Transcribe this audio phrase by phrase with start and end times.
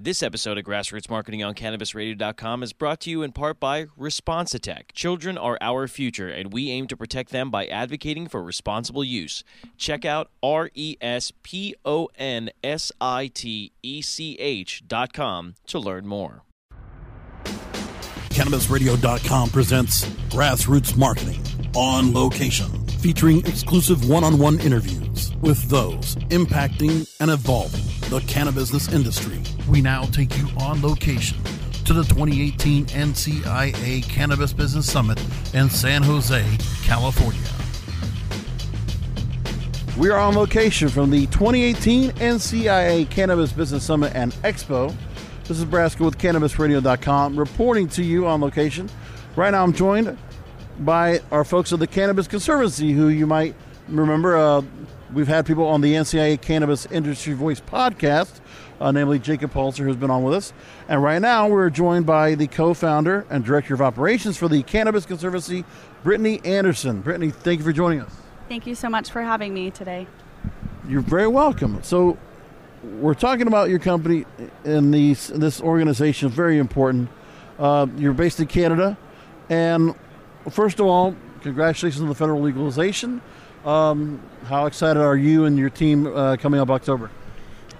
[0.00, 4.92] This episode of Grassroots Marketing on CannabisRadio.com is brought to you in part by Responsitech.
[4.92, 9.42] Children are our future, and we aim to protect them by advocating for responsible use.
[9.76, 15.12] Check out R E S P O N S I T E C H dot
[15.12, 16.42] com to learn more.
[18.30, 21.42] CannabisRadio.com presents Grassroots Marketing
[21.74, 28.92] on location, featuring exclusive one on one interviews with those impacting and evolving the cannabis
[28.92, 29.40] industry.
[29.68, 31.38] We now take you on location
[31.84, 35.22] to the 2018 NCIA Cannabis Business Summit
[35.54, 36.44] in San Jose,
[36.82, 37.40] California.
[39.96, 44.94] We are on location from the 2018 NCIA Cannabis Business Summit and Expo.
[45.44, 48.90] This is Braska with CannabisRadio.com reporting to you on location.
[49.34, 50.16] Right now, I'm joined
[50.78, 53.54] by our folks of the Cannabis Conservancy, who you might
[53.88, 54.36] remember.
[54.36, 54.62] Uh,
[55.12, 58.40] we've had people on the NCIA Cannabis Industry Voice podcast,
[58.80, 60.52] uh, namely Jacob Policzer, who's been on with us.
[60.88, 64.62] And right now, we're joined by the co founder and director of operations for the
[64.62, 65.64] Cannabis Conservancy,
[66.04, 67.00] Brittany Anderson.
[67.00, 68.14] Brittany, thank you for joining us.
[68.48, 70.06] Thank you so much for having me today.
[70.88, 71.82] You're very welcome.
[71.82, 72.16] So,
[72.82, 74.24] we're talking about your company
[74.64, 77.08] and these this organization is very important.
[77.58, 78.96] Uh, you're based in Canada,
[79.50, 79.96] and
[80.50, 83.20] first of all, congratulations on the federal legalization.
[83.64, 87.10] Um, how excited are you and your team uh, coming up October?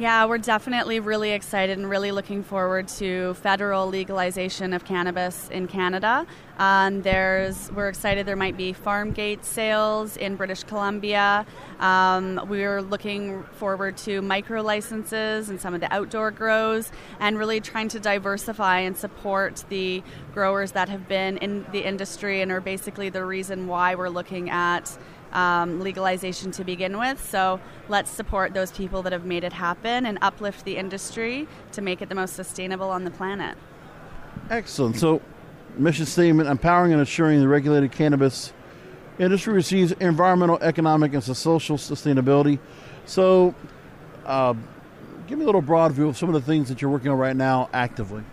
[0.00, 5.68] Yeah, we're definitely really excited and really looking forward to federal legalization of cannabis in
[5.68, 6.26] Canada.
[6.58, 11.44] Um, there's, we're excited there might be farm gate sales in British Columbia.
[11.80, 17.60] Um, we're looking forward to micro licenses and some of the outdoor grows, and really
[17.60, 22.62] trying to diversify and support the growers that have been in the industry and are
[22.62, 24.96] basically the reason why we're looking at
[25.32, 27.24] um, legalization to begin with.
[27.28, 31.82] So let's support those people that have made it happen and uplift the industry to
[31.82, 33.56] make it the most sustainable on the planet.
[34.48, 34.96] Excellent.
[34.96, 35.20] So,
[35.76, 38.52] mission statement empowering and assuring the regulated cannabis
[39.18, 42.58] industry receives environmental, economic, and social sustainability.
[43.06, 43.54] So,
[44.26, 44.54] uh,
[45.28, 47.18] give me a little broad view of some of the things that you're working on
[47.18, 48.24] right now actively.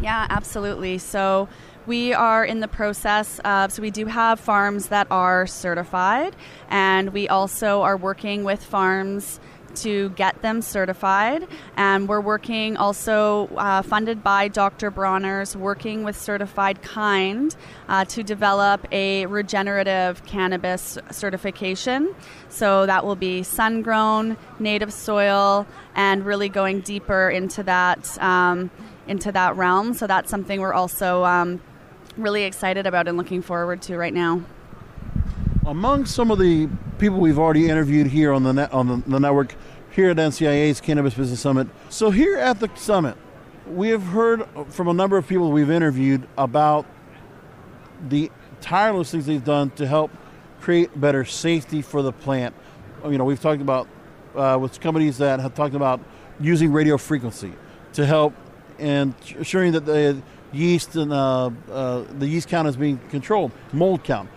[0.00, 0.98] Yeah, absolutely.
[0.98, 1.48] So,
[1.86, 6.34] we are in the process of, so we do have farms that are certified,
[6.68, 9.40] and we also are working with farms
[9.76, 11.46] to get them certified.
[11.76, 14.90] And we're working also uh, funded by Dr.
[14.90, 17.54] Bronner's, working with Certified Kind
[17.88, 22.14] uh, to develop a regenerative cannabis certification.
[22.48, 28.20] So that will be sun grown, native soil, and really going deeper into that.
[28.22, 28.70] Um,
[29.08, 31.60] into that realm, so that's something we're also um,
[32.16, 34.42] really excited about and looking forward to right now.
[35.66, 36.68] Among some of the
[36.98, 39.54] people we've already interviewed here on the net, on the, the network,
[39.90, 41.68] here at NCIA's Cannabis Business Summit.
[41.88, 43.16] So here at the summit,
[43.66, 46.86] we have heard from a number of people we've interviewed about
[48.08, 50.10] the tireless things they've done to help
[50.60, 52.54] create better safety for the plant.
[53.04, 53.88] You know, we've talked about
[54.34, 56.00] uh, with companies that have talked about
[56.40, 57.52] using radio frequency
[57.94, 58.34] to help
[58.78, 60.20] and ensuring that the
[60.56, 64.28] yeast and uh, uh, the yeast count is being controlled, mold count.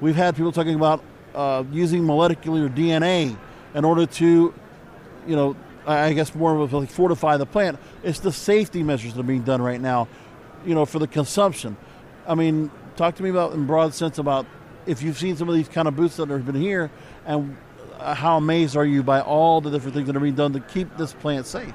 [0.00, 1.02] We've had people talking about
[1.34, 3.36] uh, using molecular DNA
[3.74, 4.54] in order to,
[5.26, 5.56] you know,
[5.86, 7.78] I guess more of a, like fortify the plant.
[8.02, 10.08] It's the safety measures that are being done right now,
[10.64, 11.76] you know, for the consumption.
[12.26, 14.46] I mean, talk to me about in broad sense about
[14.86, 16.90] if you've seen some of these kind of booths that have been here,
[17.24, 17.56] and
[18.00, 20.96] how amazed are you by all the different things that are being done to keep
[20.96, 21.74] this plant safe?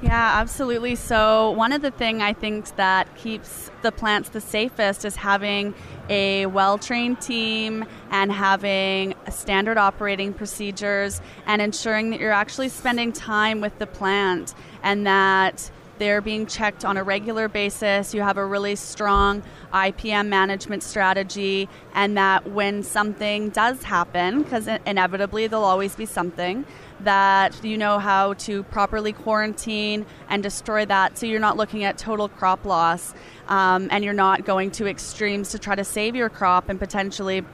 [0.00, 0.94] Yeah, absolutely.
[0.94, 5.74] So, one of the thing I think that keeps the plants the safest is having
[6.08, 13.60] a well-trained team and having standard operating procedures and ensuring that you're actually spending time
[13.60, 14.54] with the plant
[14.84, 15.68] and that
[15.98, 18.14] they're being checked on a regular basis.
[18.14, 19.42] You have a really strong
[19.72, 26.64] IPM management strategy, and that when something does happen, because inevitably there'll always be something,
[27.00, 31.98] that you know how to properly quarantine and destroy that so you're not looking at
[31.98, 33.14] total crop loss
[33.48, 37.44] um, and you're not going to extremes to try to save your crop and potentially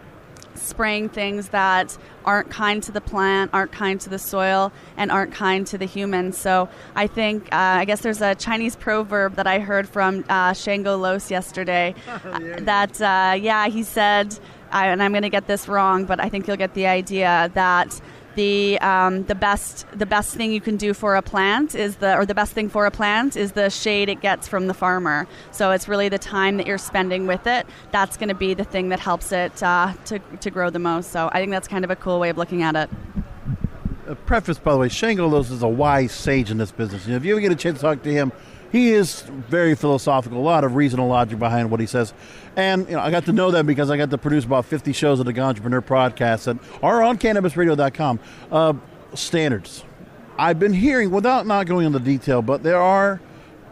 [0.56, 5.32] spraying things that aren't kind to the plant, aren't kind to the soil, and aren't
[5.32, 6.32] kind to the human.
[6.32, 10.52] So I think, uh, I guess there's a Chinese proverb that I heard from uh,
[10.52, 14.38] Shango Los yesterday uh, that, uh, yeah, he said,
[14.70, 17.50] I, and I'm going to get this wrong, but I think you'll get the idea
[17.54, 18.00] that
[18.34, 22.16] the um, the best the best thing you can do for a plant is the
[22.16, 25.26] or the best thing for a plant is the shade it gets from the farmer.
[25.52, 27.66] So it's really the time that you're spending with it.
[27.92, 31.10] That's going to be the thing that helps it uh, to to grow the most.
[31.10, 32.90] So I think that's kind of a cool way of looking at it.
[34.06, 37.06] A preface, by the way, Shango Los is a wise sage in this business.
[37.06, 38.32] You know, if you ever get a chance to talk to him,
[38.74, 42.12] he is very philosophical, a lot of reason and logic behind what he says.
[42.56, 44.92] And you know, I got to know that because I got to produce about 50
[44.92, 48.18] shows of the Entrepreneur podcast that are on cannabisradio.com.
[48.50, 48.72] Uh,
[49.14, 49.84] standards.
[50.36, 53.20] I've been hearing, without not going into detail, but there are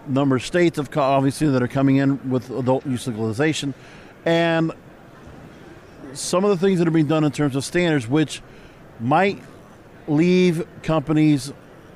[0.06, 3.74] number of states, of obviously, that are coming in with adult use legalization.
[4.24, 4.70] And
[6.12, 8.40] some of the things that are being done in terms of standards, which
[9.00, 9.42] might
[10.06, 11.52] leave companies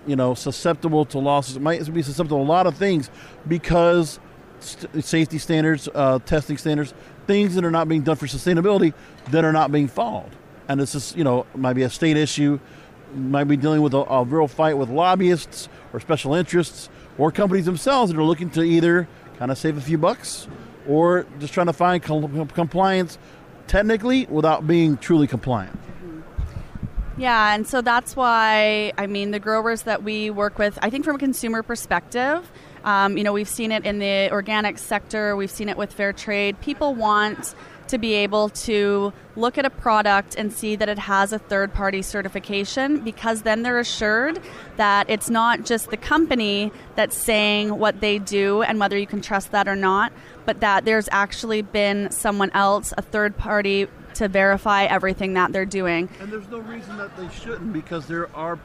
[0.06, 1.56] you know, susceptible to losses.
[1.56, 3.10] It might be susceptible to a lot of things
[3.46, 4.18] because
[4.60, 6.94] st- safety standards, uh, testing standards,
[7.26, 8.94] things that are not being done for sustainability
[9.30, 10.30] that are not being followed.
[10.68, 12.58] And this is, you know, might be a state issue,
[13.14, 16.88] might be dealing with a, a real fight with lobbyists or special interests
[17.18, 20.48] or companies themselves that are looking to either kind of save a few bucks
[20.88, 23.18] or just trying to find com- compliance
[23.66, 25.76] technically without being truly compliant.
[27.18, 31.04] Yeah, and so that's why, I mean, the growers that we work with, I think
[31.06, 32.50] from a consumer perspective,
[32.84, 36.12] um, you know, we've seen it in the organic sector, we've seen it with fair
[36.12, 36.60] trade.
[36.60, 37.54] People want
[37.88, 41.72] to be able to look at a product and see that it has a third
[41.72, 44.40] party certification because then they're assured
[44.76, 49.20] that it's not just the company that's saying what they do and whether you can
[49.20, 50.12] trust that or not,
[50.44, 53.86] but that there's actually been someone else, a third party
[54.18, 56.08] to verify everything that they're doing.
[56.20, 58.58] And there's no reason that they shouldn't because there are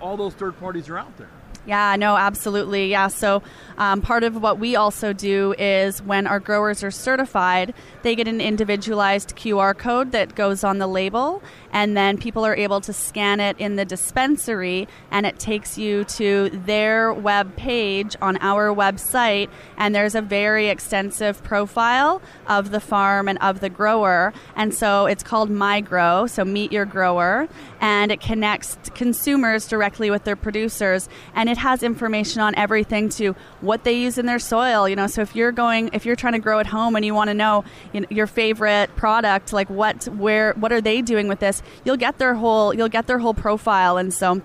[0.00, 1.30] all those third parties are out there.
[1.66, 2.90] Yeah, no, absolutely.
[2.90, 3.42] Yeah, so
[3.76, 8.28] um, part of what we also do is when our growers are certified, they get
[8.28, 11.42] an individualized QR code that goes on the label,
[11.72, 16.04] and then people are able to scan it in the dispensary, and it takes you
[16.04, 22.80] to their web page on our website, and there's a very extensive profile of the
[22.80, 27.48] farm and of the grower, and so it's called My Grow, so Meet Your Grower,
[27.80, 33.34] and it connects consumers directly with their producers, and it has information on everything to
[33.60, 34.88] what they use in their soil.
[34.88, 37.14] You know, so if you're going, if you're trying to grow at home and you
[37.14, 41.28] want to know you know, your favorite product, like what, where, what are they doing
[41.28, 41.62] with this?
[41.84, 44.42] You'll get their whole, you'll get their whole profile, and so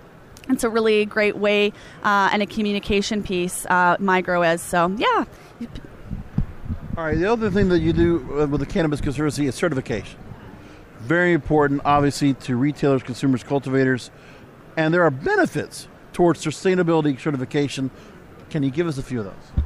[0.50, 1.74] it's a really great way
[2.04, 3.66] uh, and a communication piece.
[3.66, 5.26] Uh, MyGrow is so yeah.
[6.98, 7.18] All right.
[7.18, 10.20] The other thing that you do uh, with the cannabis conservancy is certification.
[11.00, 14.12] Very important, obviously, to retailers, consumers, cultivators,
[14.78, 17.92] and there are benefits towards sustainability certification.
[18.50, 19.64] Can you give us a few of those?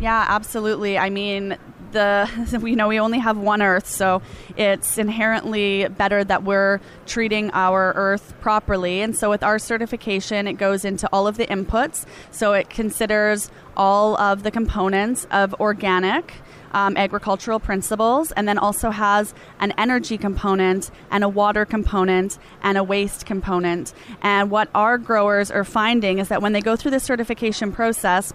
[0.00, 0.98] Yeah, absolutely.
[0.98, 1.56] I mean,
[1.92, 4.22] the we know we only have one Earth, so
[4.56, 9.00] it's inherently better that we're treating our Earth properly.
[9.00, 12.04] And so, with our certification, it goes into all of the inputs.
[12.30, 16.34] So it considers all of the components of organic.
[16.74, 22.78] Um, agricultural principles, and then also has an energy component and a water component and
[22.78, 23.92] a waste component.
[24.22, 28.32] And what our growers are finding is that when they go through the certification process,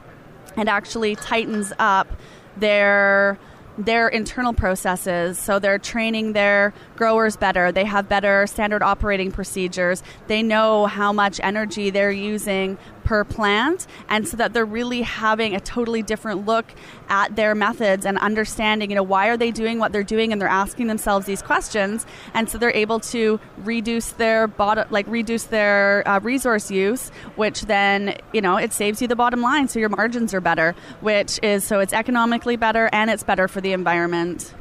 [0.55, 2.07] it actually tightens up
[2.55, 3.39] their
[3.77, 5.37] their internal processes.
[5.37, 7.71] So they're training their growers better.
[7.71, 10.01] They have better standard operating procedures.
[10.27, 12.77] They know how much energy they're using
[13.07, 16.65] per plant, and so that they're really having a totally different look
[17.07, 20.41] at their methods and understanding, you know, why are they doing what they're doing, and
[20.41, 25.45] they're asking themselves these questions, and so they're able to reduce their bottom, like reduce
[25.45, 29.79] their uh, resource use, which then, you know, it saves you the bottom line, so
[29.79, 33.71] your margins are better, which is so it's economically better and it's better for the
[33.71, 34.53] environment.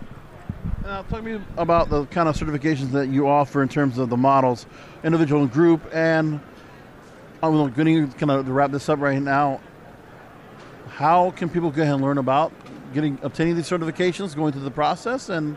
[0.85, 4.09] Now, talk to me about the kind of certifications that you offer in terms of
[4.09, 4.67] the models,
[5.03, 6.39] individual and group, and
[7.51, 9.61] Going to kind of wrap this up right now.
[10.89, 12.53] How can people go ahead and learn about
[12.95, 15.57] getting obtaining these certifications, going through the process, and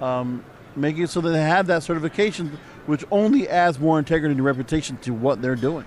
[0.00, 0.44] um,
[0.76, 4.96] making it so that they have that certification, which only adds more integrity and reputation
[4.98, 5.84] to what they're doing?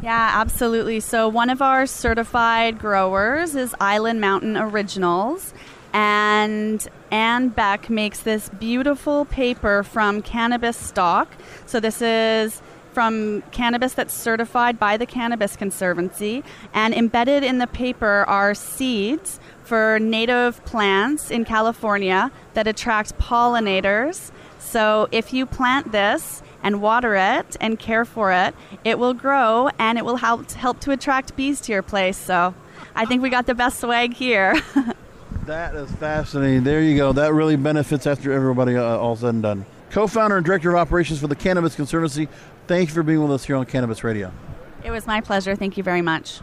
[0.02, 1.00] Yeah, absolutely.
[1.00, 5.52] So, one of our certified growers is Island Mountain Originals.
[5.92, 11.28] And Anne Beck makes this beautiful paper from cannabis stock.
[11.66, 12.62] So, this is
[12.92, 16.42] from cannabis that's certified by the Cannabis Conservancy.
[16.72, 24.32] And embedded in the paper are seeds for native plants in California that attract pollinators.
[24.58, 28.54] So if you plant this and water it and care for it,
[28.84, 32.16] it will grow and it will help help to attract bees to your place.
[32.16, 32.54] So
[32.94, 34.60] I think we got the best swag here.
[35.46, 36.64] that is fascinating.
[36.64, 37.12] There you go.
[37.12, 39.66] That really benefits after everybody uh, all said and done.
[39.90, 42.28] Co-founder and director of operations for the Cannabis Conservancy.
[42.66, 44.32] Thank you for being with us here on Cannabis Radio.
[44.84, 45.56] It was my pleasure.
[45.56, 46.40] Thank you very much.